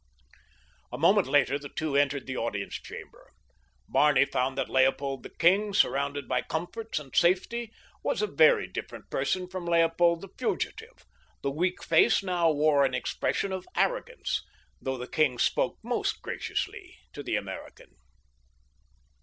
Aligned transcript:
A 0.91 0.97
moment 0.97 1.27
later 1.27 1.59
the 1.59 1.69
two 1.69 1.95
entered 1.95 2.25
the 2.25 2.35
audience 2.35 2.73
chamber. 2.73 3.31
Barney 3.87 4.25
found 4.25 4.57
that 4.57 4.67
Leopold 4.67 5.21
the 5.21 5.29
king, 5.29 5.75
surrounded 5.75 6.27
by 6.27 6.41
comforts 6.41 6.97
and 6.97 7.15
safety, 7.15 7.71
was 8.03 8.19
a 8.19 8.25
very 8.25 8.65
different 8.65 9.11
person 9.11 9.47
from 9.47 9.67
Leopold 9.67 10.21
the 10.21 10.29
fugitive. 10.39 11.05
The 11.43 11.51
weak 11.51 11.83
face 11.83 12.23
now 12.23 12.49
wore 12.51 12.83
an 12.83 12.95
expression 12.95 13.51
of 13.51 13.67
arrogance, 13.77 14.41
though 14.81 14.97
the 14.97 15.05
king 15.05 15.37
spoke 15.37 15.77
most 15.83 16.23
graciously 16.23 16.97
to 17.13 17.21
the 17.21 17.35
American. 17.35 17.95